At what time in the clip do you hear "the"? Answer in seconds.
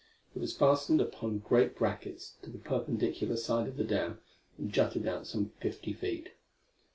2.49-2.57, 3.77-3.83